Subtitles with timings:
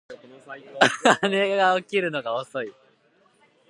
[1.29, 2.73] 姉は起きるのが遅い